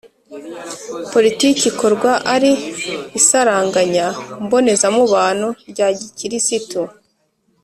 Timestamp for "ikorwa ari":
1.71-2.51